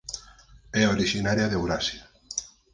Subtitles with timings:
[0.81, 2.03] É orixinaria de Eurasia.